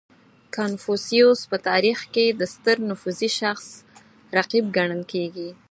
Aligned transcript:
•کنفوسیوس 0.55 1.41
په 1.51 1.57
تاریخ 1.69 1.99
کې 2.13 2.25
د 2.39 2.41
ستر 2.53 2.77
نفوذي 2.89 3.29
شخص 3.39 3.67
رقیب 4.37 4.65
ګڼل 4.77 5.01
کېږي. 5.13 5.49